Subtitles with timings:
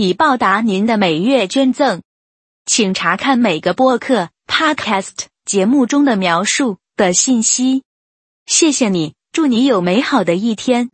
[0.00, 2.02] 以报答您的每月捐赠，
[2.64, 7.82] 请查看每个播客 （podcast） 节目中的描述的信息。
[8.46, 10.88] 谢谢你，祝你有美好的一天。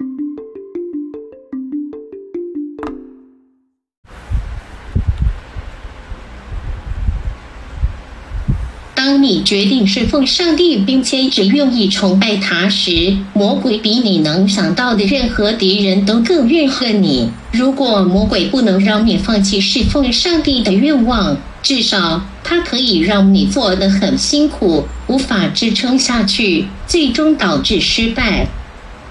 [9.07, 17.31] 当你决定侍奉上帝，并且只愿意崇拜他时，魔鬼比你能想到的任何敌人都更怨恨你。
[17.53, 28.47] 如果魔鬼不能让你放弃侍奉上帝的愿望，至少他可以让你做得很辛苦，无法支撑下去，最终导致失败。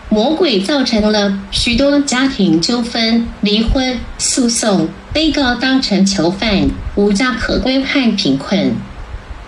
[0.10, 8.76] 魔鬼造成了许多家庭纠纷、离婚、诉讼、被告当成囚犯、无家可归和贫困。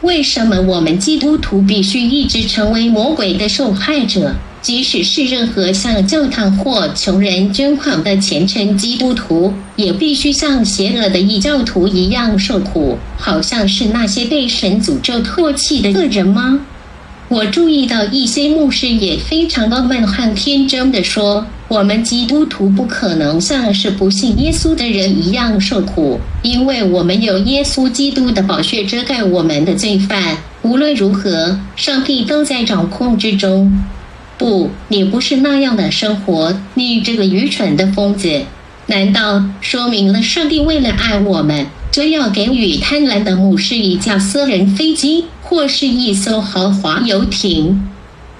[0.06, 4.36] 为什么我们基督徒必须一直成为魔鬼的受害者？
[4.61, 16.59] 即使是任何向教堂或穷人捐款的虔诚基督徒，也必须像邪恶的异教徒一样受苦，好像是那些被神诅咒唾弃的恶人吗？
[17.28, 21.45] 我注意到一些牧师也非常的闷和天真的说。
[21.67, 30.38] 我们基督徒不可能像是不信耶稣的人一样受苦，因为我们有耶稣基督的宝血遮盖我们的罪犯。
[30.61, 33.83] 无论如何，上帝都在掌控之中。
[34.38, 38.43] 不，你不是那样的生活，你这个愚蠢的疯子！
[38.88, 47.89] 难道说明了上帝为了爱我们，就要给予贪婪的牧师一架私人飞机，或是一艘豪华游艇？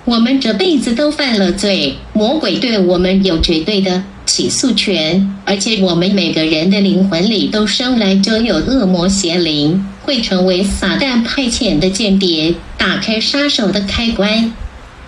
[0.06, 14.54] 我们这辈子都犯了罪，魔鬼对我们有绝对的 起诉权，而且我们每个人的灵魂里都生来就有恶魔邪灵，会成为撒旦派遣的间谍，打开杀手的开关。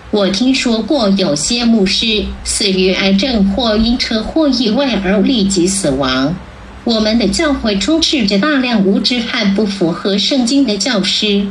[0.10, 6.36] 我听说过有些牧师死于癌症或因车祸意外而立即死亡。
[6.86, 11.46] 我们的教会充斥着大量无知和不符合圣经的教师。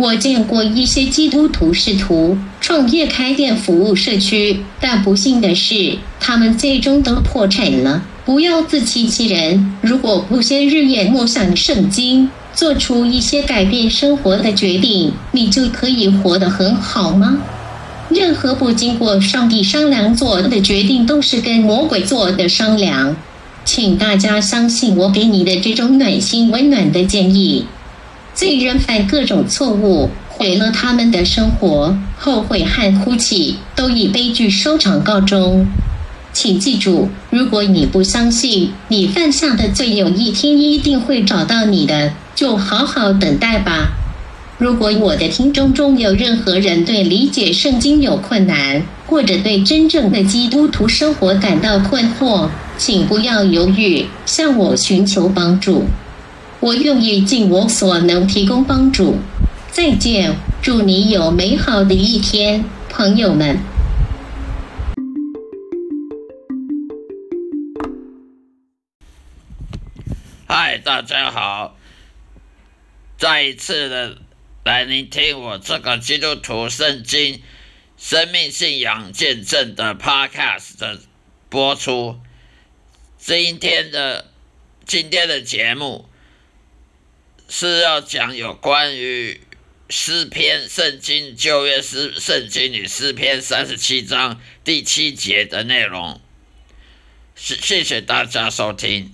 [0.00, 8.02] 我见过一些基督徒试图创业开店服务社区，但不幸的是，他们最终都破产了。
[8.24, 17.36] 不要自欺欺人，如果不先日夜默想圣经，做出一些改变生活的决定，你就可以活得很好吗？
[18.08, 23.14] 任何不经过上帝商量做的决定，都是跟魔鬼做的商量。
[23.66, 27.66] 请大家相信我给你的这种暖心温暖的建议。
[28.34, 35.66] 罪人犯各种错误，毁了他们的生活，后悔和哭泣都以悲剧收场告终。
[36.32, 43.90] 请记住，如果你不相信你犯下的罪有一天一定会找到你的，就好好等待吧。
[44.56, 52.48] 如果我的听众中有任何人对理解圣经有困难，或者对真正的基督徒生活感到困惑，
[52.78, 55.84] 请不要犹豫，向我寻求帮助。
[56.62, 59.16] 我愿意尽我所能提供帮助。
[59.72, 63.58] 再见，祝你有美好的一天，朋友们。
[70.46, 71.78] 嗨，大家好！
[73.16, 74.18] 再一次的
[74.62, 77.40] 来聆听我这个基督徒圣经
[77.96, 81.00] 生命信仰见证的 Podcast 的
[81.48, 82.16] 播出。
[83.16, 84.26] 今天的
[84.84, 86.09] 今天的节目。
[87.52, 89.40] 是要讲有关于
[89.88, 96.20] 诗篇圣经旧约诗圣经里诗篇三十七章第七节的内容。
[97.34, 99.12] 谢谢谢大家收听。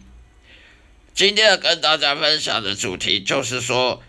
[1.14, 4.02] 今天要跟大家分享的主题就是说，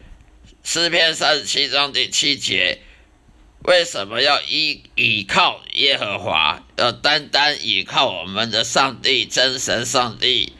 [0.61, 2.81] 诗篇三十七章第七节，
[3.63, 10.51] 为什么要依倚靠耶和华，要单单倚靠我们的上帝真神上帝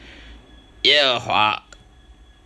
[0.84, 1.67] 耶和华？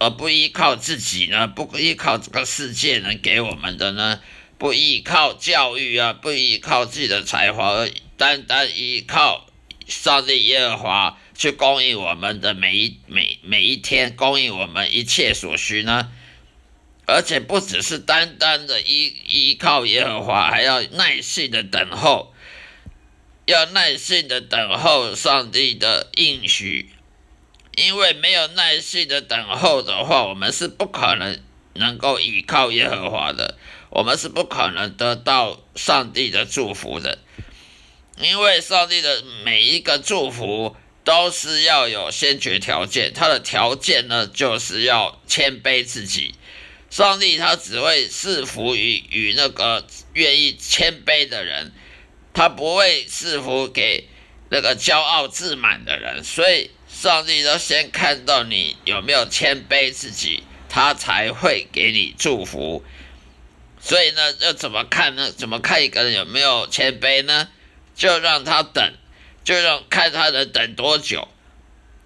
[0.03, 1.47] 而不依靠自己呢？
[1.47, 4.21] 不依靠这个世界能给我们的呢？
[4.59, 9.47] 不依靠教育啊，不依靠自己的才华，而单单依靠
[9.87, 16.11] 上帝耶和华去供应我们的每一每每一天，供应我们一切所需呢？
[17.07, 22.35] 而且不只是单单的依依靠耶和华，还要耐心的等候，
[23.47, 26.91] 要耐心的等候上帝的应许。
[27.77, 31.41] 因为没有耐心的等候的话，我们是不可能
[31.75, 33.57] 能够依靠耶和华的，
[33.91, 37.19] 我们是不可能得到上帝的祝福的。
[38.19, 46.35] 因为上帝的每一个祝福都是要有先决条件，他的条件呢，就是要谦卑自己。
[46.91, 51.73] 上帝他只会赐福于与那个愿意谦卑的人，
[52.35, 54.09] 他不会赐福给
[54.51, 56.23] 那个骄傲自满的人。
[56.23, 56.71] 所以，
[57.03, 62.85] 上帝要先看到你有没有谦卑自己，他才会给你祝福。
[63.81, 65.33] 所以呢，要怎么看呢？
[65.33, 67.49] 怎么看一个人有没有谦卑呢？
[67.97, 68.95] 就让他等，
[69.43, 71.27] 就让看他能等多久，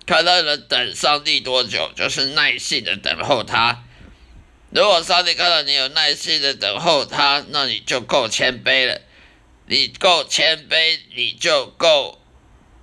[0.06, 3.84] 看他能等上帝多久，就是耐心的等候他。
[4.70, 9.02] 如果上帝看到你有耐心的等候他，那你就够谦卑了。
[9.66, 12.18] 你够谦卑，你就够，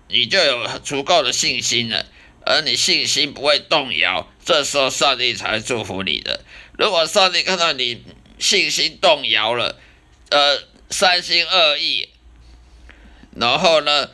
[0.08, 2.06] 你就有足够的信心了。
[2.46, 6.44] 而你信心不会动摇，这时候上帝才会祝福你的。
[6.78, 8.04] 如果上帝看到你
[8.38, 9.80] 信心动摇了，
[10.30, 12.10] 呃，三心二意，
[13.36, 14.10] 然后呢，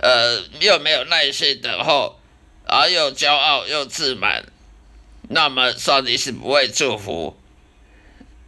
[0.00, 2.18] 呃，又没有耐心等候，
[2.66, 4.46] 而又骄傲又自满。
[5.28, 7.38] 那么上帝是不会祝福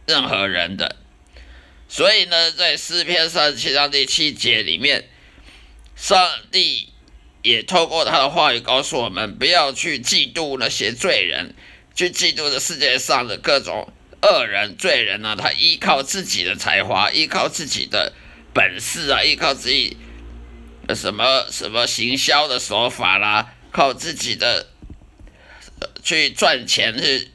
[0.07, 0.97] 任何人的，
[1.87, 5.07] 所以呢，在诗篇三十七章第七节里面，
[6.03, 6.89] 上帝
[7.43, 11.55] 也透过他的话语告诉我们，不要去嫉妒那些罪人，
[11.95, 13.87] 去嫉妒这世界上的各种
[14.21, 15.37] 恶人、罪人呢。
[15.39, 18.11] 他依靠自己的才华，依靠自己的
[18.53, 19.95] 本事啊，依靠自己
[20.93, 24.67] 什么什么行销的手法啦，靠自己的。
[26.03, 27.29] 去赚钱，去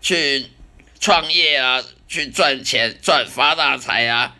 [0.00, 0.46] 去
[0.98, 4.34] 创业啊，去赚钱赚发大财啊，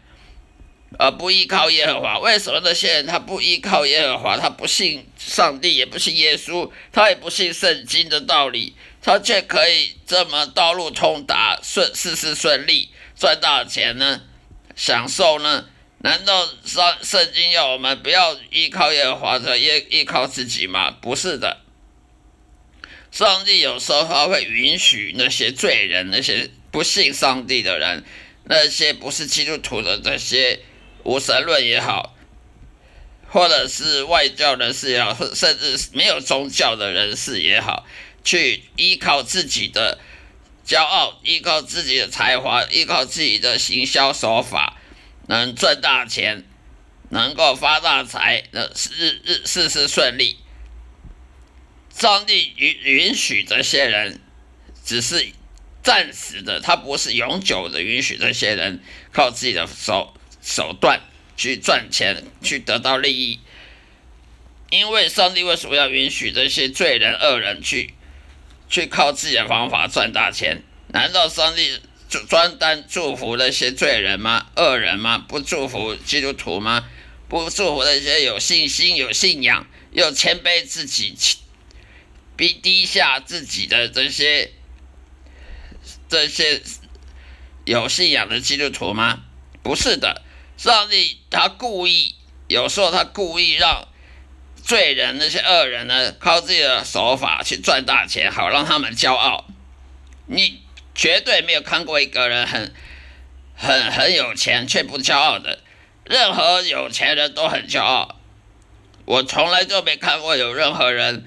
[0.96, 2.18] 而不依靠耶和华。
[2.20, 4.38] 为什么那些人他不依靠耶和华？
[4.38, 14.22] 他不信上帝，也不信耶稣，他也不信圣经的道理，他却可以这么道路通达，顺事事顺利，赚大钱呢？
[14.74, 15.66] 享受呢？
[16.00, 20.90] 难道圣圣经要我们不要依靠耶和华，的依依靠自己吗？
[20.90, 21.58] 不是的。
[23.10, 28.04] 上帝有时候他会允许那些罪人、那些不信上帝的人、
[28.44, 30.60] 那些不是基督徒的这些
[31.08, 32.14] 无神论也好，
[33.30, 37.86] 或者是外教人士也好，甚至没有宗教的人士也好，
[38.22, 39.98] 去依靠自己的
[40.66, 44.76] 骄傲、依靠自己的才华、依靠自己的行销手法，
[45.28, 46.44] 能赚大钱，
[47.08, 50.36] 能够发大财，那日日事事顺利。
[51.90, 54.20] 上帝允允许这些人，
[54.84, 55.26] 只是
[55.82, 60.12] 暂时的，他不是永久的允许这些人靠自己的手
[60.48, 61.02] 手段
[61.36, 63.38] 去赚钱，去得到利益。
[64.70, 67.92] 因为上帝为什么要允许这些罪人、恶人去
[68.70, 70.62] 去靠自己的方法赚大钱？
[70.86, 71.78] 难道上帝
[72.08, 74.46] 就专单祝福那些罪人吗？
[74.56, 75.18] 恶人吗？
[75.18, 76.88] 不祝福基督徒吗？
[77.28, 81.14] 不祝福那些有信心、有信仰、又谦卑自己？
[82.36, 84.52] 逼低下自己的这些
[86.08, 86.62] 这些
[87.66, 89.24] 有信仰的基督徒吗？
[89.62, 90.22] 不是的，
[90.58, 92.16] 上帝他故意，
[92.48, 93.88] 有时候他故意让
[94.62, 99.46] 罪人那些恶人呢，靠自己的手法去赚大钱，好让他们骄傲。
[100.26, 100.60] 你
[100.94, 102.74] 绝对没有看过一个人很
[103.54, 105.60] 很很有钱却不骄傲的，
[106.04, 108.20] 任何有钱人都很骄傲。
[109.04, 111.24] 我从来就没看过有任何人。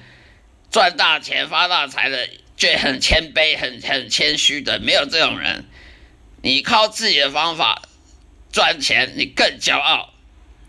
[0.69, 5.65] 赚大钱发大财的，却很谦卑、很很谦虚的，没有这种人。
[6.41, 7.81] 你靠自己的方法
[8.51, 10.13] 赚钱，你更骄傲。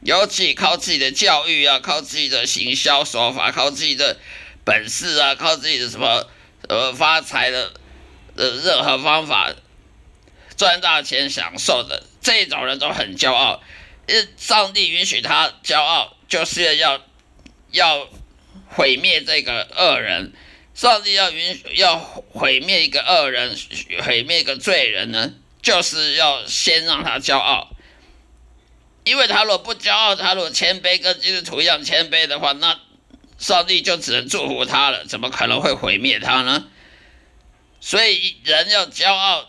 [0.03, 4.19] 尤其靠自己的教育啊，靠自己的行销手法，靠自己的
[4.65, 6.29] 本事啊，靠自己的什么
[6.69, 7.73] 呃发财的
[8.37, 9.53] 呃任何方法
[10.57, 13.63] 赚大钱享受的这种人都很骄傲。
[14.07, 17.03] 因，上帝允许他骄傲，就是要
[17.71, 18.09] 要。
[18.75, 20.33] 毁灭这个恶人，
[20.75, 23.55] 上帝要允许要毁灭一个恶人，
[24.03, 27.72] 毁灭一个罪人呢，就是要先让他骄傲。
[29.05, 32.79] 因为他若不骄傲，他若谦卑，跟基督徒一样谦卑的话，那
[33.39, 36.69] 上帝就只能祝福他了，怎么可能会毁灭他呢？
[37.81, 39.49] 所以人要骄傲，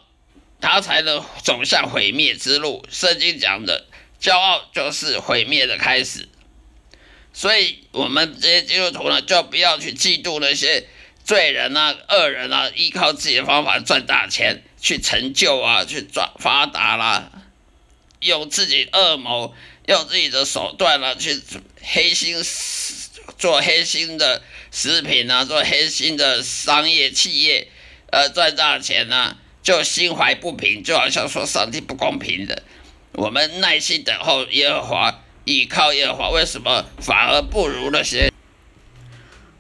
[0.59, 2.83] 他才能走向毁灭之路。
[2.89, 3.85] 圣经讲的，
[4.19, 6.27] 骄傲就是毁灭的开始。
[7.31, 10.87] 所以，我们这些基督徒呢，就不要去嫉妒那些
[11.23, 17.31] 罪人啊、恶人啊，依靠自己的方法赚大钱、去成就啊、去赚发达啦。
[18.23, 19.53] 用自己恶谋，
[19.87, 21.41] 用自己的手段呢去
[21.81, 22.35] 黑心
[23.37, 27.67] 做黑心的食品啊，做黑心的商业企业，
[28.11, 32.63] 呃，赚大钱呢，就心怀不平，就好像说上帝不公平的。
[33.13, 38.31] 我们耐心等候耶和华，倚靠耶和华，为什么反而不如那些？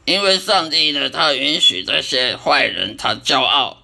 [0.05, 3.83] 因为上帝呢，他允许这些坏人他骄傲，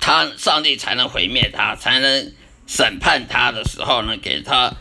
[0.00, 2.32] 他上帝才能毁灭他，才能
[2.66, 4.72] 审判他的时候呢，给他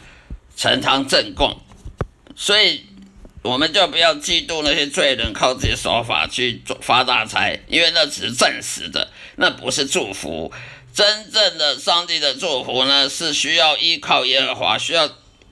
[0.55, 1.59] 呈堂证供。
[2.35, 2.85] 所以
[3.41, 10.51] 我们就不要嫉妒那些罪人靠自己手法去做发大财，因为那只是暂时的，那不是祝福。
[10.93, 15.09] 真正的上帝的祝福呢，是需要依靠耶和华，需要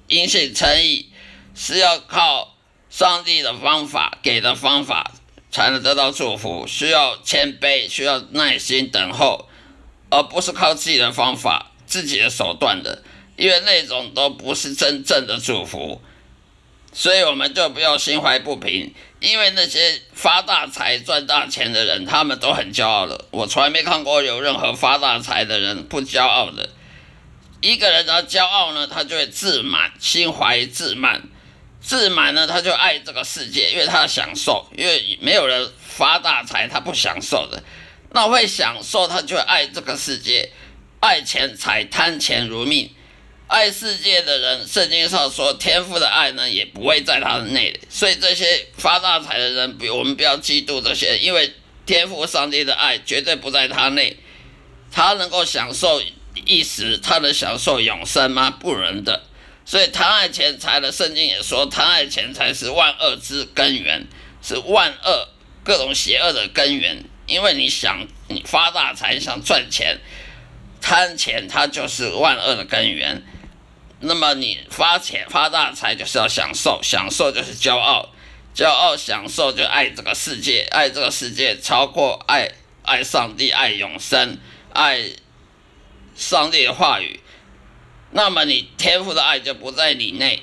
[0.08, 1.12] 因信称义，
[1.56, 2.56] 是要靠。
[2.92, 5.12] 上帝的方法给的方法
[5.52, 9.48] 才能得到祝福，需要谦卑，需要耐心等候，
[10.10, 13.04] 而不是靠自己的方法、自己的手段的，
[13.36, 16.02] 因为那种都不是真正的祝福。
[16.92, 23.26] 所以我们就不要心怀不平，因为那些发大财、赚大钱的人，他们都很骄傲的。
[23.32, 26.70] 我从来没看过有任何发大财的人不骄傲的。
[27.62, 31.22] 一个人他骄傲呢，他就会自满，心怀自满。
[31.80, 37.62] 自满呢，他就爱这个世界，因为他享受，因为没有人发大财，他不享受的。
[38.12, 40.52] 那会享受，他就爱这个世界，
[41.00, 42.90] 爱钱财，贪钱如命。
[43.48, 47.80] 爱世界的人，圣经上说，天赋的爱呢，也不会在他的内。
[47.90, 51.54] 所以这些发大财的人，比我们不要嫉妒这些，因为
[51.86, 54.18] 天赋上帝的爱绝对不在他内。
[54.92, 56.02] 他能够享受
[56.46, 58.52] 一时，他能享受永生吗？
[58.52, 59.24] 不能的。
[59.66, 64.06] 所以贪爱钱财的圣经也说，贪爱钱财是万恶之根源，
[64.42, 65.30] 是万恶
[65.64, 67.04] 各种邪恶的根源。
[67.26, 70.00] 因为你想你发大财，想赚钱，
[70.82, 73.24] 贪钱它就是万恶的根源。
[74.02, 78.10] 那么你发钱发大财就是要享受，享受就是骄傲，
[78.56, 82.50] 骄傲享受就爱这个世界，爱这个世界超过爱
[82.84, 84.38] 爱上帝，爱永生，
[84.74, 85.12] 爱
[86.16, 87.20] 上帝的话语。
[88.12, 90.42] 那么你天赋的爱就不在你内，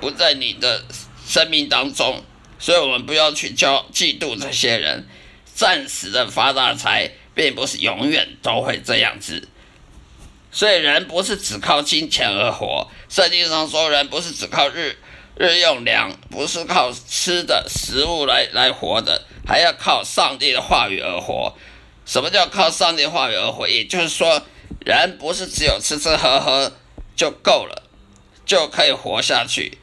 [0.00, 0.84] 不在你的
[1.24, 2.24] 生命当中，
[2.58, 5.06] 所以我们不要去骄嫉妒这些人，
[5.54, 9.48] 暂时的发大财，并不是永远都会这样子。
[10.50, 14.96] 所以人不是只靠金钱而活，圣经上说人不是只靠日
[15.36, 21.54] 日用粮，不是靠吃的食物来来活的，还要靠上帝的话语而活。
[22.04, 23.68] 什么叫靠上帝话语而活？
[23.68, 24.42] 也就是说，
[24.84, 26.72] 人不是只有吃吃喝喝。
[27.18, 27.82] 就够了，
[28.46, 29.76] 就可以活下去，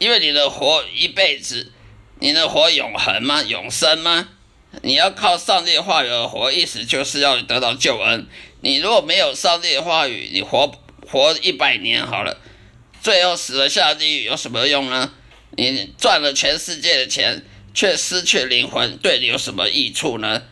[0.00, 1.70] 因为你的活一辈子，
[2.18, 3.40] 你能活永恒吗？
[3.40, 4.30] 永生吗？
[4.80, 8.26] 你要靠上帝话语而活，意思就是要得到救恩。
[8.62, 10.72] 你如果没有上帝的话语，你活
[11.06, 12.40] 活一百年好了，
[13.02, 15.12] 最后死了下地狱有什么用呢？
[15.56, 20.44] 你赚了全世界的钱，却失去灵魂，对你有什么益处呢？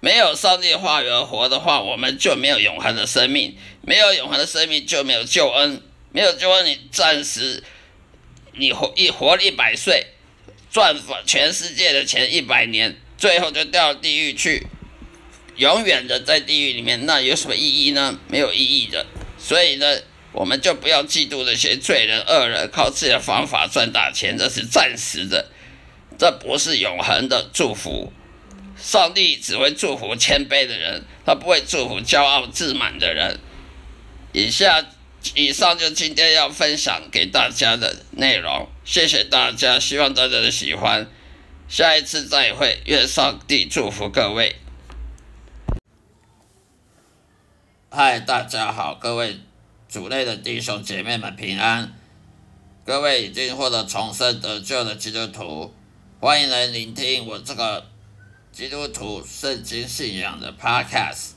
[0.00, 3.56] 没有上帝的话语而活的话，我们就没有永恒的生命。
[3.82, 5.82] 没有永恒的生命，就没有救恩。
[6.10, 7.62] 没有救恩，你暂时
[8.54, 10.06] 你活一活一百岁，
[10.70, 10.96] 赚
[11.26, 14.66] 全世界的钱一百年，最后就掉地狱去，
[15.58, 18.18] 永远的在地狱里面，那有什么意义呢？
[18.28, 19.04] 没有意义的。
[19.38, 19.86] 所以呢，
[20.32, 25.50] 我们就不要嫉妒那些罪人恶人，靠自己的方法赚大钱，这是暂时的，
[26.16, 28.12] 这不是永恒的祝福。
[28.80, 33.40] 上帝只会祝福谦卑的人，他不会祝福骄傲自满的人。
[34.32, 34.86] 以下
[35.34, 41.10] 以上就今天要分享给大家的内容，谢谢大家，希望大家的喜欢。
[41.68, 44.54] 下一次再会，愿上帝祝福各位。
[47.90, 49.40] 嗨，大家好，各位
[49.88, 51.90] 主内的弟兄姐妹们平安。
[52.84, 55.72] 各位已经获得重生得救的基督徒，
[56.20, 57.86] 欢迎来聆听我这个。
[58.52, 61.30] 基督徒圣经信仰的 Podcast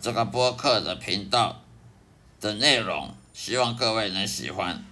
[0.00, 1.60] 这个播客的频道
[2.40, 4.82] 的内容，希望各位能喜欢。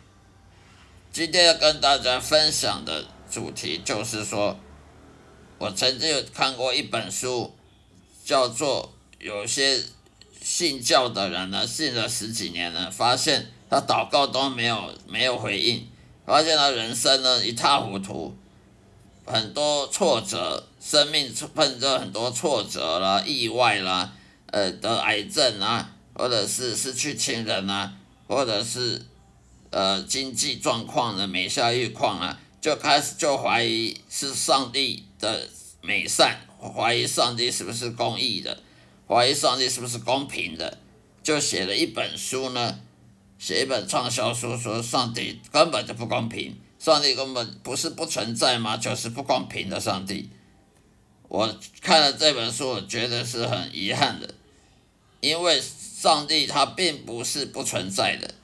[1.10, 4.58] 今天要跟大家分享的主题就是说，
[5.56, 7.56] 我曾经有看过一本书，
[8.24, 9.80] 叫做有些
[10.48, 15.86] 信教的人呢，信了十几年了，发现他祷告都没有没有回应，
[16.24, 18.34] 发现他人生呢一塌糊涂。
[19.26, 24.10] 很多挫折，生命碰着很多挫折啦、意外啦，
[24.46, 27.92] 呃，得癌症啊，或者是失去亲人啊，
[28.26, 29.04] 或者是
[29.68, 35.46] 呃经济状况的每下愈况啊，就开始就怀疑是上帝的
[35.82, 36.40] 美善，
[36.74, 38.62] 怀疑上帝是不是公义的，
[39.08, 40.78] 怀疑上帝是不是公平的，
[41.22, 42.78] 就写了一本书呢，
[43.38, 48.76] 写一本畅销书，说上帝根本就不公平，上帝根本不是不存在吗？
[48.76, 50.28] 就是不公平的上帝。
[51.28, 54.34] 我看了这本书，我觉得是很遗憾的，
[55.20, 58.34] 因为上帝他并不是不存在的，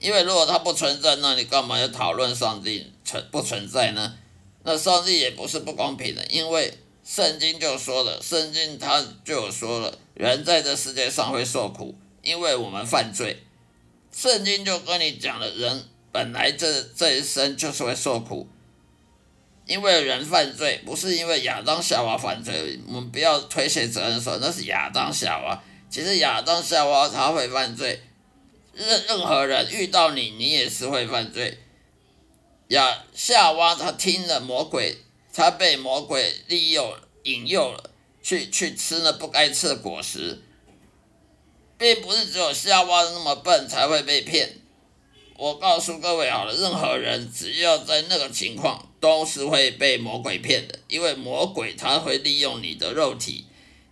[0.00, 4.14] 因为如果他不存在，那你干嘛要讨论上帝存不存在呢？
[4.64, 13.44] 那上帝也不是不公平的，因为圣经就说了，圣经他就说了，人在这世界上会受苦，因为我们犯罪。
[14.10, 18.48] 圣经就跟你讲了，人本来这这一生就是会受苦。
[19.66, 25.62] 因为人犯罪，不是因为亚当夏娃犯罪，我们不要推卸责任说那是亚当夏娃。
[25.88, 28.00] 其实亚当夏娃他会犯罪，
[28.74, 31.58] 任任何人遇到你，你也是会犯罪。
[32.68, 34.96] 亚夏娃他听了魔鬼，
[35.36, 37.90] 他被魔鬼利用引诱了，
[38.22, 40.40] 去去吃那不该吃的果实，
[41.76, 44.56] 并不是只有夏娃那么笨才会被骗。
[45.36, 53.44] 我告诉各位好了，任何人只要在那个情况，都是会被魔鬼骗的，因为魔鬼他会利用你的肉体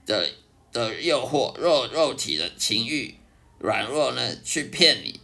[0.06, 0.30] 的
[0.72, 3.16] 的诱惑，肉肉体的情欲
[3.58, 5.20] 软弱呢，去骗你。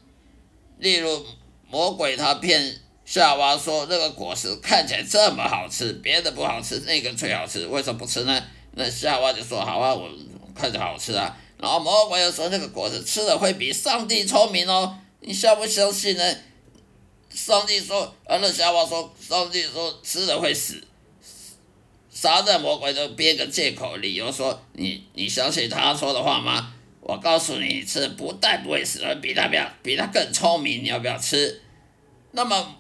[0.77, 1.25] 例如，
[1.71, 8.41] 魔鬼他骗夏娃说这个果实看起来这么好吃，别的不好吃，那个最好吃，为什么不吃呢？
[8.77, 10.09] 那夏娃就说好啊，我
[10.55, 11.37] 看着好吃啊。
[11.59, 14.97] 然后魔鬼又说那个果实吃了会比上帝聪明哦。
[15.19, 16.35] 你相不相信呢？
[17.35, 20.81] 上帝说，啊，那夏娃说，上帝说吃了会死，
[22.13, 26.73] 撒旦魔鬼都编个借口理由说，你你相信他说的话吗？
[27.01, 31.61] 我告诉你，吃不但不会死，而比他比比他更聪明，你要不要吃？
[32.31, 32.77] 那么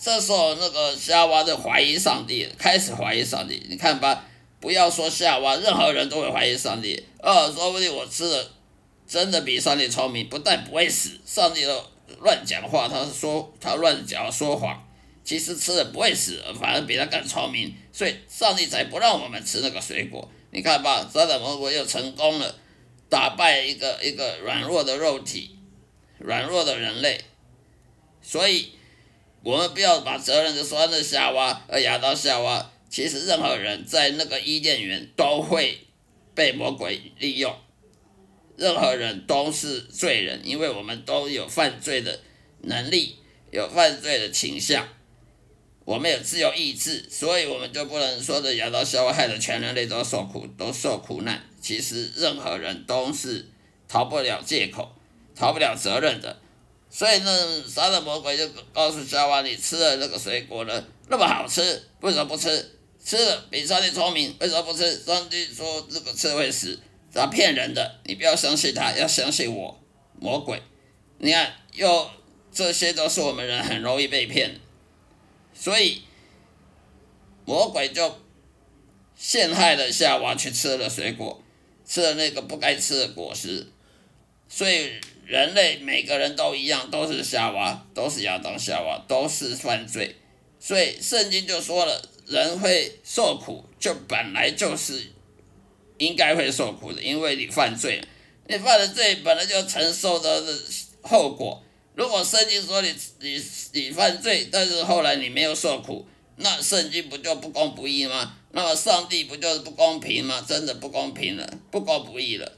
[0.00, 3.66] 这时候那个夏娃就怀疑上帝，开始怀疑上帝。
[3.68, 4.24] 你看吧，
[4.60, 7.04] 不要说夏娃，任何人都会怀疑上帝。
[7.20, 8.50] 啊，说不定我吃了。
[9.08, 11.82] 真的比上帝聪明，不但不会死，上帝都
[12.20, 14.86] 乱讲话，他说他乱讲说谎，
[15.24, 20.30] 其实吃了不会死，反而比他更聪明，所以上帝才不让我们吃那个水果。
[20.50, 22.54] 你看吧，撒旦魔鬼又成功了，
[23.08, 25.56] 打败一个一个软弱的肉体，
[26.18, 27.18] 软弱的人类，
[28.20, 28.72] 所以
[29.48, 35.86] 我们不要把责任就说在夏娃，呃亚当夏娃，其实任何人在那个伊甸园都会
[36.34, 37.56] 被魔鬼利用。
[38.58, 42.20] 任何人都是罪人，因为我们都有犯罪的
[42.60, 43.16] 能力，
[43.50, 44.86] 有犯罪的倾向，
[45.86, 51.42] 我们有自由意志，所以我们就不能说的亚当夏娃害的全人类都受苦，都受苦难。
[51.62, 53.46] 其实任何人都是
[53.88, 54.94] 逃不了借口，
[55.34, 56.38] 逃不了责任的。
[56.90, 62.76] 所以呢，杀了魔鬼就告诉夏娃：“你吃了那个水果呢，那么好吃，为什么不吃？
[63.04, 64.98] 吃了比上帝聪明，为什么不吃？
[65.04, 66.78] 上帝说这个吃会死。”
[67.10, 69.80] 他骗人的，你不要相信他，要相信我，
[70.20, 70.62] 魔鬼。
[71.18, 72.10] 你看，又
[72.52, 74.60] 这些都是我们人很容易被骗，
[75.54, 76.02] 所以
[77.44, 78.20] 魔鬼就
[79.16, 81.42] 陷害了夏娃，去吃了水果，
[81.84, 83.66] 吃了那个不该吃的果实。
[84.48, 84.92] 所以
[85.28, 90.16] 人类每个人都一样，都是夏娃，都是亚当夏娃，都是犯罪。
[90.58, 95.12] 所以圣经就说了，人会受苦，就本来就是。
[95.98, 98.00] 应该会受苦的，因为你犯罪，
[98.46, 100.56] 你犯了罪本来就承受的
[101.02, 101.60] 后果。
[101.96, 108.36] 如果圣经说你你你犯罪，但是后来你没有受苦，那圣经不就不公不义吗？
[108.52, 110.40] 那么上帝不就是不公平吗？
[110.46, 112.52] 真的不公平了，不公不义了。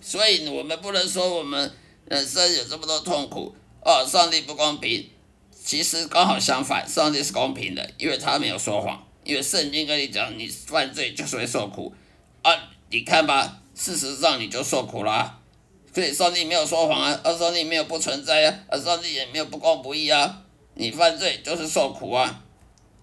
[0.00, 1.70] 所以我们不能说我们
[2.06, 5.10] 人生有这么多痛苦哦，上帝不公平。
[5.64, 11.94] 其实刚好相反，上帝是公平的，因为他没有说谎，因为圣经跟你讲，你犯罪就是会受苦。
[12.42, 12.52] 啊，
[12.90, 15.40] 你看吧，事实上你就受苦了，
[15.94, 20.42] 所以上帝没有说谎啊，而上帝没有不存在啊，而上帝也没有不公不义啊，
[20.74, 22.44] 你犯罪就是受苦啊，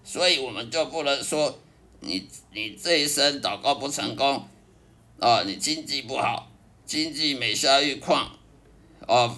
[0.04, 1.58] 所以我们就不能说
[1.98, 4.46] 你你这一生祷告不成功，
[5.18, 6.48] 啊，你经济不好，
[6.86, 8.30] 经济每下愈况，
[9.06, 9.36] 哦，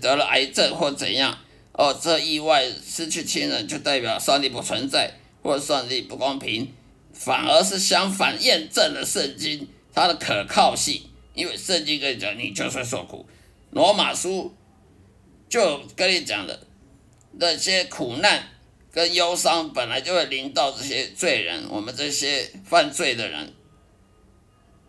[0.00, 1.38] 得了癌症或怎样，
[1.72, 6.72] 哦，这意外失去亲人就代表上帝不存在，或上帝不公平。
[7.12, 11.02] 反而是相反，验证了圣经它的可靠性。
[11.34, 13.26] 因为圣经跟你讲，你就算受苦，
[13.70, 14.54] 罗马书
[15.48, 16.60] 就跟你讲的
[17.32, 18.42] 那些苦难
[18.92, 23.52] 跟忧伤，本来就会临到这些罪人，我们这些犯罪的人。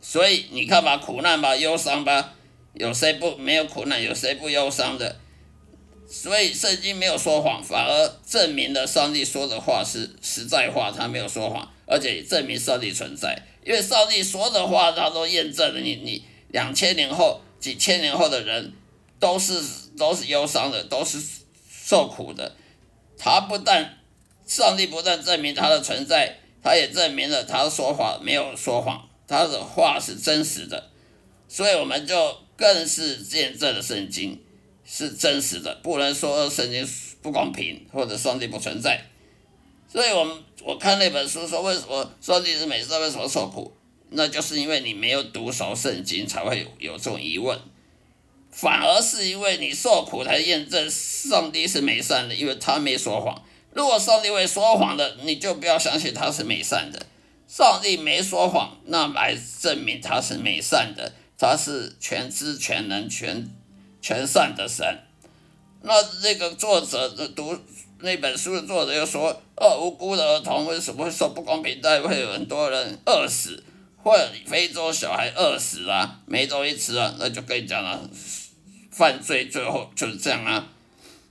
[0.02, 2.34] 所以你看吧，苦难吧，忧伤吧，
[2.74, 4.02] 有谁不没有苦难？
[4.02, 5.20] 有谁不忧伤的？
[6.08, 11.72] 所以圣经没有说谎，反而证明了上帝说的话是实在话，他没有说谎。
[11.92, 15.80] 而且证明上帝存在，因为上帝说的话，他都验证了。
[15.80, 18.74] 你你两千年后、几千年后的人，
[19.20, 19.60] 都是
[19.98, 21.20] 都是忧伤的，都是
[21.68, 22.56] 受苦的。
[23.18, 23.98] 他不但
[24.46, 30.92] 上帝不但证明他的存在，他也证明了他说话没有说谎，他的话是真实的。
[31.48, 34.38] 所以我们就更是见证了圣经
[34.86, 36.86] 是真实的，不能说圣经
[37.22, 39.02] 不公平或者上帝不存在。
[39.88, 43.74] 所以我们我看那本书说，为什么上帝是美善，为什么受苦？
[44.10, 47.58] 那就是因为你没有读熟圣经，才会有有这种疑问。
[48.52, 53.42] 反而是因为你受苦才验证上帝是美善的，因为他没说谎。
[53.74, 57.06] 如果上帝会说谎的，你就不要相信他是美善的。
[57.48, 63.50] 上帝没说谎，那来证明他是美善的，他是全知全能全
[64.02, 64.86] 全善的神。
[65.82, 67.58] 那这个作者读
[68.00, 72.02] 那本书的作者又说：“哦，无辜的儿童为什么会受不公平待遇？
[72.02, 73.64] 会有很多人饿死。”
[74.02, 78.10] 或者非洲小孩饿死啊，没东西吃啊，那就跟你讲了，
[78.90, 80.70] 犯罪最后就是这样啊。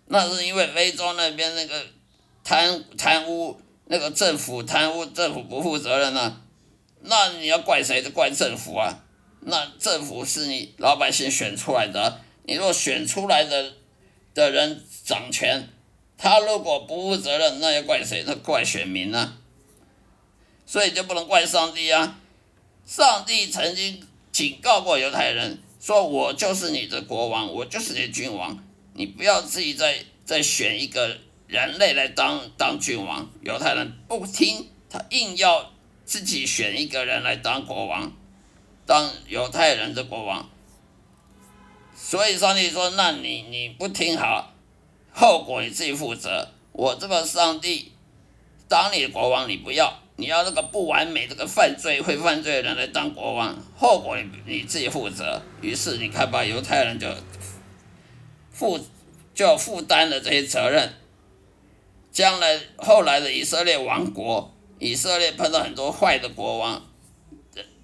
[0.08, 1.82] 那是因为非洲那边那个
[2.44, 6.42] 贪贪污，那个政府贪污，政府不负责任啊。
[7.00, 8.02] 那你要怪谁？
[8.02, 9.04] 就怪政府啊。
[9.40, 13.74] 那政府是你老百姓选出来的，你若选出来的
[14.34, 15.68] 的人掌权，
[16.16, 18.24] 他如果不负责任，那要怪谁？
[18.26, 19.38] 那怪选民呢。
[20.66, 22.20] 所以就不能怪上帝啊。
[22.84, 28.62] 上帝曾经警告过犹太人，说我就是你的国王，我就是你的君王，
[28.94, 33.30] 你不要自己再再选一个人类来当当君王。
[33.42, 35.72] 犹太人不听，他硬要
[36.04, 38.12] 自己选一个人来当国王，
[38.88, 40.48] 当犹太人的国王。
[41.94, 44.54] 所以上帝说：“那你你不听好，
[45.12, 46.48] 后果你自己负责。
[46.72, 47.92] 我这个上帝
[48.66, 55.40] 当你的国王，你不要。”你要那个不完美、这个犯罪会犯罪的人来当国王，后果你你自己负责。
[55.60, 57.06] 于是你看吧，犹太人就
[58.50, 58.80] 负
[59.32, 60.92] 就负担了这些责任。
[62.10, 66.87] 将来后来的以色列王国，以色列碰到很多坏的国王，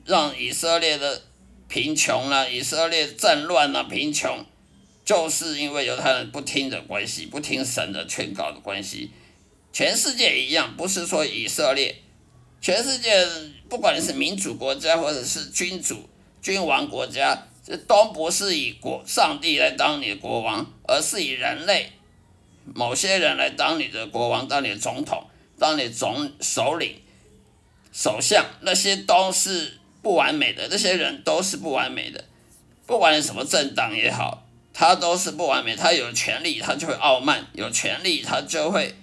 [0.05, 1.23] 让以色列的
[1.69, 4.45] 贫穷了，以色列战乱了，贫穷，
[5.05, 9.11] 就是因为犹太人不听的关系，不听神的劝告的关系。
[9.73, 11.97] 全世界一样，不是说以色列。
[12.61, 13.27] 全世界
[13.69, 16.09] 不管是民主国家或者是君主、
[16.41, 21.93] 君王国家，这都不是以国上帝来当你的国王，而是以人类
[22.75, 25.27] 某些人来当你的国王、当你的总统、
[25.59, 26.95] 当你的总首领、
[27.93, 32.23] 首相，那些都是不完美的，那些人都是不完美的。
[32.87, 35.75] 不管你什么政党也好，他都是不完美。
[35.75, 38.95] 他有权利，他就会傲慢；有权利，他就会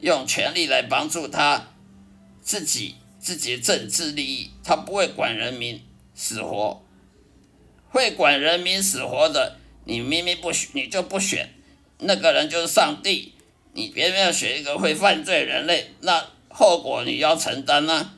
[0.00, 1.68] 用权力来帮助他。
[2.40, 5.84] 自己自己的政治利益，他不会管人民
[6.14, 6.82] 死活，
[7.90, 11.52] 会管人民死活的，你明明不选，你就不选，
[11.98, 13.34] 那个人就是上帝，
[13.74, 18.14] 你偏偏要选一个会犯罪人类，那后果你要承担呢？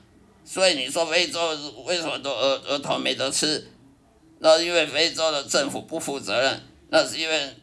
[0.52, 3.70] 所以你说非洲为什么都儿儿童没得吃？
[4.40, 7.54] 那因为非洲的政府不负责任，那是因为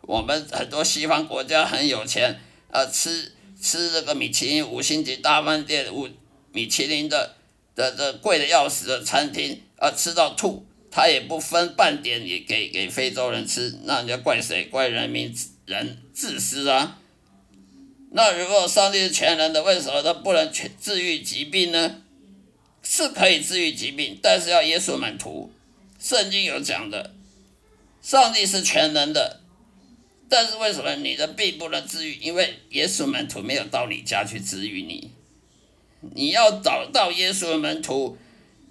[0.00, 3.32] 我们很多西方国家很有钱，啊吃。
[3.60, 6.08] 吃这个米其林五星级大饭店五
[6.52, 7.36] 米其林的
[7.74, 14.66] 的的贵的要死的餐厅啊，吃到吐，他也不分半点也给给非洲人吃，那你要怪谁？
[14.66, 16.98] 怪人民人自私啊！
[18.10, 22.02] 那如果上帝是全能的，为什么他不能全治愈疾病呢？
[22.88, 25.50] 是可以治愈疾病，但是要耶稣满徒。
[25.98, 27.14] 圣经有讲的，
[28.00, 29.40] 上帝是全能的。
[30.28, 32.14] 但是为什么你的病不能治愈？
[32.14, 35.10] 因为耶稣门徒没有到你家去治愈你。
[36.14, 38.16] 你要找到耶稣的门徒，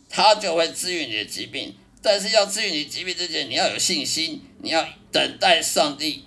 [0.10, 1.76] 他就会治愈你的疾病。
[2.02, 6.24] 但是要治愈你疾病之前，你要有信心，你要等待上帝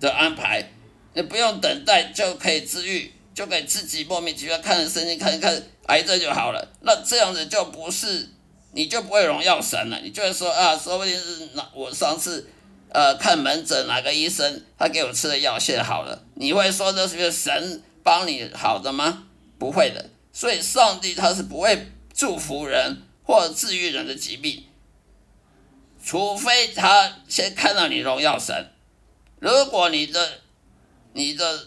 [0.00, 0.70] 的安排。
[1.14, 6.68] 你不用等待就可以治愈，就可以自己莫名其妙看着圣经看一看癌症就好了。
[6.80, 8.28] 那这样子就不是，
[8.72, 9.98] 你就不会荣耀神了。
[10.00, 12.50] 你就会说啊，说不定是那我上次。
[12.88, 16.22] 呃，看门诊哪个医生他给我吃的药现好了？
[16.34, 19.26] 你会说这是神帮你好的吗？
[19.58, 20.08] 不会的。
[20.32, 24.64] 所以上帝他是不会祝福人或治愈人的疾病，
[26.02, 28.72] 除非他先看到你荣耀神。
[29.40, 30.40] 如果你的
[31.12, 31.66] 你的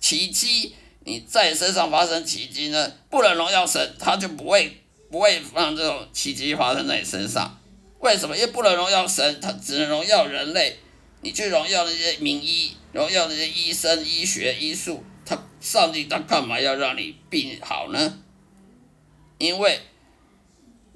[0.00, 7.58] 奇迹你在身上发生奇迹呢，不能荣耀神，他就不会不会让这种奇迹发生在你身上。
[7.98, 8.36] 为什么？
[8.36, 10.78] 因为不能荣耀神，他只能荣耀人类。
[11.20, 18.18] 你去荣耀那些名医，荣耀那些医生、医学、医术，他上帝他干嘛要让你病好呢？
[19.38, 19.80] 因为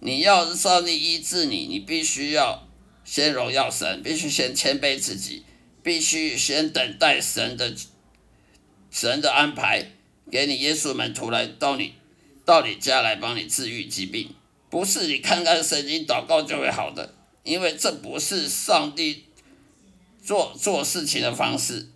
[0.00, 2.66] 你要是上帝医治你，你必须要
[3.04, 5.44] 先荣耀神，必须先谦卑自己，
[5.82, 7.72] 必须先等待神的
[8.90, 9.92] 神的安排，
[10.30, 11.94] 给你耶稣门徒来到你
[12.44, 14.34] 到你家来帮你治愈疾病，
[14.68, 19.24] 不是你看看圣经祷告就会好的，因为这不是上帝
[20.22, 21.88] 做做事情的方式。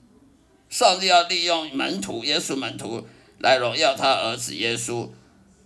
[0.69, 3.05] 上帝要利用门徒耶稣门徒
[3.39, 5.09] 来荣耀他儿子耶稣，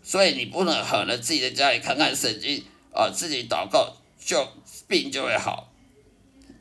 [0.02, 4.48] 所以你不能狠了自己在家里看看圣经啊，自己祷告就
[4.88, 5.70] 病就会好，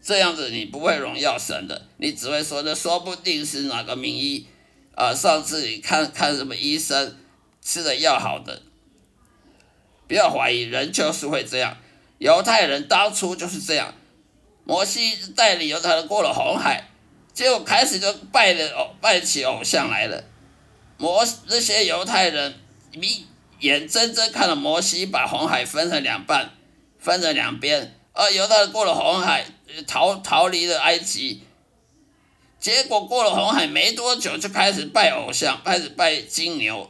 [0.02, 4.46] 这样子你不会荣耀神的，你只会说这说不定是哪个名医
[4.96, 7.18] 啊，上次你看看什么医生
[7.62, 8.62] 吃的药好的，
[10.08, 11.78] 不要怀疑，人就是会这样，
[12.20, 13.94] 犹太人当初就是这样，
[14.66, 16.90] 摩西带领犹太人过了红海。
[17.34, 20.24] 结果开始就拜了拜起偶像来了，
[20.98, 22.54] 摩那些犹太人，
[22.92, 23.26] 你
[23.60, 26.52] 眼睁睁看着摩西把红海分成两半，
[27.00, 29.48] 分成两边，而犹太人过了红海，
[29.88, 31.42] 逃逃离了埃及。
[32.64, 36.90] 结果过了红海没多久，就开始拜偶像，开始拜金牛、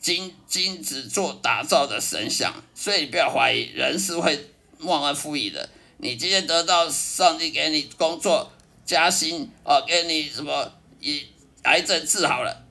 [0.00, 2.52] 金金子做打造的神像。
[2.74, 4.50] 所以你不要怀疑，人是会
[4.80, 5.68] 忘恩负义的。
[5.98, 8.50] 你今天得到上帝给你工作。
[8.84, 10.72] 加薪哦，给你什么？
[10.98, 11.24] 以
[11.62, 12.64] 癌症治好了，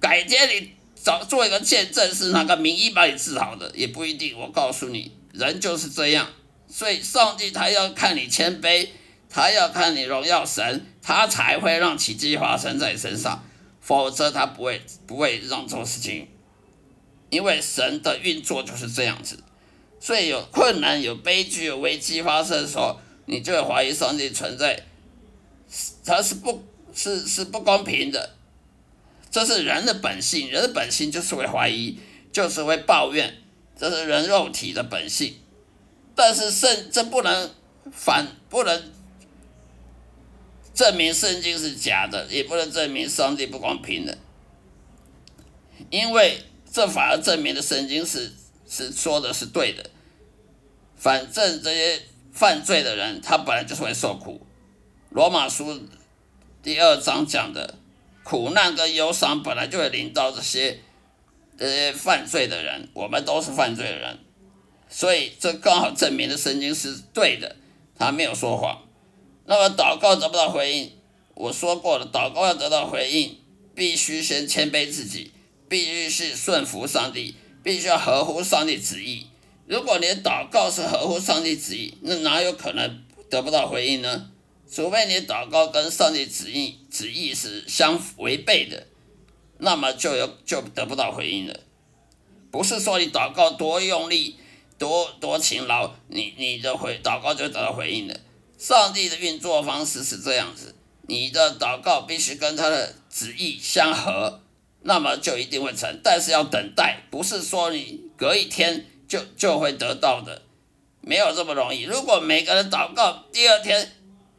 [0.00, 4.34] 改天你找做一个见证，是哪个名医把你治好的，也不一定。
[4.38, 6.26] 我告诉你，人就是这样，
[6.66, 8.88] 所以上帝他要看你谦卑，
[9.28, 13.44] 他要看你荣耀神，他才会让奇迹发生在身上，
[13.80, 16.26] 否则他不会不会让这种事情。
[17.30, 19.38] 因为神的运作就是这样子，
[20.00, 24.82] 所以有困难、有悲剧、有危机发生的时候，你就会怀疑上帝存在。
[26.04, 28.34] 他是不，是是不公平的，
[29.30, 32.00] 这是人的本性，人的本性就是会怀疑，
[32.32, 33.32] 就是会抱怨，
[33.78, 35.36] 这是人肉体的本性。
[36.16, 37.48] 但是圣这不能
[37.92, 38.92] 反，不能
[40.76, 44.18] 证明圣经是假的，也不能证明上帝不公平的，
[45.88, 48.30] 因为这反而证明了圣经是
[48.68, 49.88] 是说的是对的。
[50.94, 54.46] 反正这些犯罪的人，他本来就是会受苦。
[55.08, 55.80] 罗马书
[56.62, 57.78] 第二章讲的
[58.22, 60.80] 苦难跟忧伤本来就会临到这些
[61.56, 64.18] 这些犯罪的人，我们都是犯罪的人，
[64.90, 67.56] 所以这刚好证明了圣经是对的，
[67.98, 68.85] 他没有说谎。
[69.46, 70.92] 那么祷告得不到回应，
[71.34, 73.38] 我说过了，祷告要得到回应，
[73.74, 75.30] 必须先谦卑自己，
[75.68, 79.26] 必须是顺服上帝，必须要合乎上帝旨意。
[79.66, 84.30] 如果你祷告是合乎上帝旨意，那哪有可能得不到回应呢？
[84.68, 88.88] 除非你祷告跟上帝旨意旨意是相违背的，
[89.58, 91.60] 那么就有就得不到回应了。
[92.50, 94.36] 不是说你祷告多用力、
[94.76, 98.18] 多多勤劳，你你的回祷告就得到回应了。
[98.58, 104.40] 上帝的运作方式是这样子，你的祷告必须跟他的旨意相合，
[104.82, 106.00] 那么就一定会成。
[106.02, 110.42] 但是要等待，不是说你隔一天就就会得到的，
[111.00, 111.82] 没有这么容易。
[111.82, 113.92] 如果每个人祷告第二天，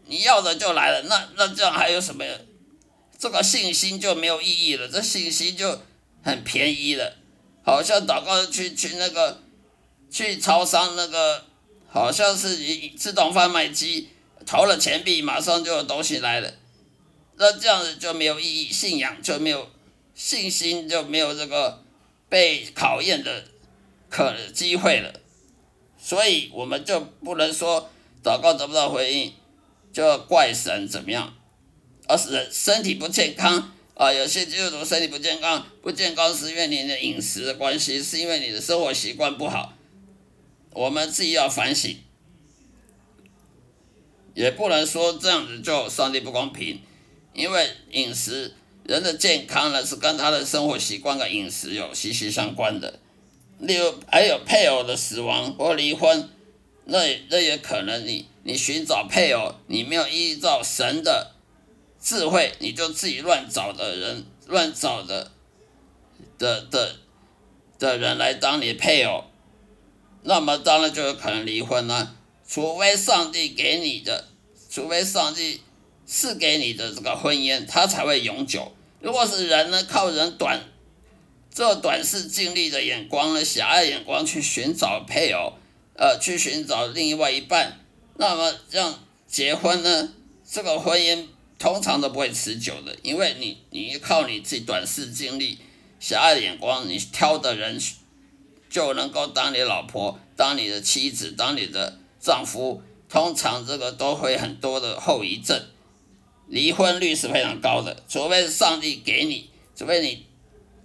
[0.05, 2.25] 你要的就来了，那那这样还有什么？
[3.19, 5.81] 这个信心就没有意义了，这信心就
[6.23, 7.15] 很便宜了，
[7.63, 9.41] 好像祷告去去那个
[10.11, 11.45] 去超商那个，
[11.87, 12.57] 好像是
[12.97, 14.09] 自动贩卖机
[14.45, 16.53] 投了钱币，马上就有东西来了，
[17.35, 19.69] 那这样子就没有意义，信仰就没有
[20.13, 21.83] 信心就没有这个
[22.29, 23.45] 被考验的
[24.09, 25.13] 可机会了，
[26.01, 27.89] 所以我们就不能说
[28.23, 29.33] 祷告得不到回应。
[29.93, 31.33] 就要怪神怎么样？
[32.07, 34.13] 而是身体不健康啊！
[34.13, 39.73] 有些基督徒身体不健康，不健康是因为你的饮食的关系，是因为你的生活习惯不好。
[40.77, 41.97] 我们自己要反省，
[44.33, 46.79] 也不能说这样子就上帝不公平，
[47.33, 52.99] 因为饮食人的健康呢是跟他的生活习惯跟饮食有息息相关的。
[53.59, 56.29] 例如还有配偶的死亡或离婚，
[56.85, 58.27] 那那也可能你。
[58.43, 61.33] 你寻找配偶，你没有依照神的
[62.01, 65.33] 智慧，你就自己乱找的人，乱找的
[66.37, 66.95] 的的
[67.77, 69.25] 的人来当你配偶，
[70.27, 72.13] 那么当然就有可能离婚了。
[72.45, 74.27] 除非上帝给你的，
[74.69, 75.61] 除非上帝
[76.05, 78.73] 赐给你的这个婚姻，它才会永久。
[78.99, 80.61] 如果是人呢，靠人短
[81.53, 85.53] 这短视、尽力的眼光呢，狭隘眼光去寻找配偶，
[85.95, 87.79] 呃，去寻找另外一半。
[88.17, 90.13] 那么这样结婚呢？
[90.49, 91.25] 这个婚姻
[91.57, 95.57] 通常都不会持久的，因为你你靠你自己短视经历、
[95.99, 97.79] 狭隘眼光，你挑的人
[98.69, 105.61] 就能够当你老婆、当你的妻子、当你的丈夫，通常这个都会很多的后遗症，
[106.47, 108.03] 离婚率是非常高的。
[108.07, 110.25] 除非上帝给你，除非你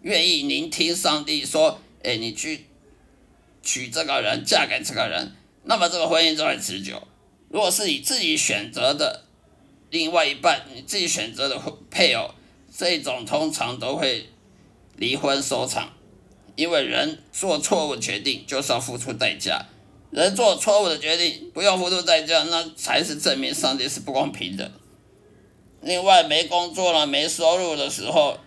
[0.03, 2.67] 愿意聆听上帝说，哎，你去
[3.63, 7.03] 娶这个人，嫁给这个人，那么这个婚姻就会持久。
[7.49, 9.25] 如果是你自己选择的
[9.91, 12.35] 另外一半，你自己选择的配偶，
[12.75, 14.29] 这种通常都会
[14.97, 15.93] 离婚收场，
[16.57, 19.67] 因为人做错误决定就是要付出代价。
[20.11, 24.71] 人做错误的决定，不用付出代价，那才是证明上帝是不公平的。
[25.81, 28.39] 另外，没工作了、没收入的时候，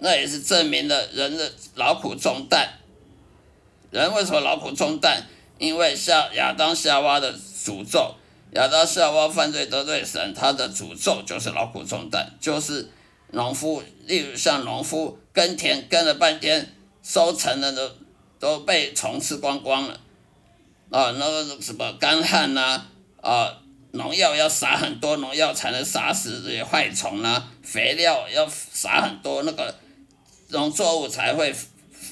[0.00, 2.68] 那也是证明了人的劳苦重担。
[3.90, 5.24] 人为什么劳苦重担？
[5.58, 8.16] 因为夏亚当夏娃的诅咒，
[8.54, 12.90] 亚当夏娃犯罪得罪神，他的诅咒就是劳苦重担，就是
[13.30, 16.74] 农夫，例如像农夫耕田耕了半天，
[17.08, 17.90] 收成的都
[18.38, 19.98] 都被虫吃光光了。
[20.90, 22.82] 啊，那个什么干旱呐，
[23.22, 23.58] 啊，
[23.92, 29.74] 农药要撒很多，农药才能杀死这些害虫啊，肥料要撒很多，那个
[30.48, 31.54] 农作物才会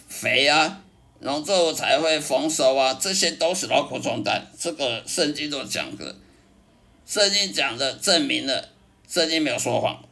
[0.08, 0.82] 肥啊，
[1.20, 4.50] 农作物才会丰收啊，这些都是劳苦重担。
[4.58, 6.16] 这个圣经都讲的，
[7.06, 8.70] 圣经讲的证明了，
[9.06, 10.02] 圣经没有说谎。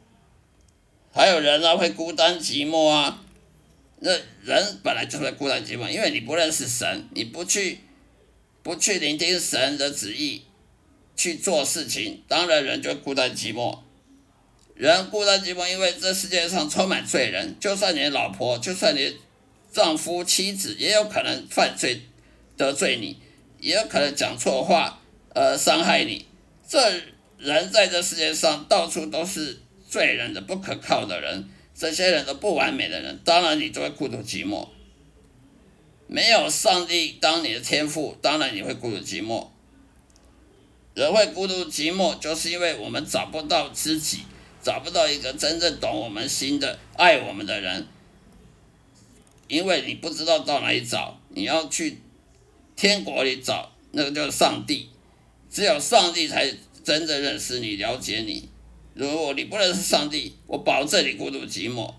[1.10, 3.22] 还有人啊，会孤单寂寞啊，
[4.04, 4.12] 那
[4.44, 7.80] 人本来就会孤单寂寞，因为你不认识神，你不去。
[8.62, 10.42] 不去聆听神的旨意
[11.14, 13.78] 去做事情，当然人就孤单寂寞。
[14.74, 17.54] 人孤单寂寞，因为这世界上充满罪人。
[17.60, 19.18] 就算你老婆，就算你
[19.70, 22.00] 丈夫、妻子，也有可能犯罪
[22.56, 23.18] 得罪你，
[23.60, 24.98] 也有可能讲错话，
[25.34, 26.26] 呃，伤害你。
[26.66, 27.02] 这
[27.36, 34.68] 人在这世界上到处都是罪人的、不可靠的人，这些人都不完美的人，当然你就会孤独寂寞。
[36.06, 39.48] 没有上帝当你的天赋，当然你会孤独寂寞。
[40.94, 44.20] 人会孤独寂寞，就是因为我们找不到知己，
[44.62, 47.86] 找不到一个真正懂我们心的、爱我们的人。
[49.48, 51.98] 因为你不知道到哪里找，你要去
[52.76, 54.88] 天国里找，那个就是上帝。
[55.50, 56.48] 只有上帝才
[56.84, 58.48] 真正认识你、了解你。
[58.94, 61.92] 如果你不认识上帝，我保证你孤独寂寞。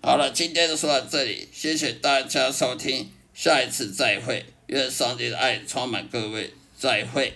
[0.00, 7.34] 好了，今天就说到这里，谢谢大家收听，下一次再会，愿上帝的爱充满各位，再会。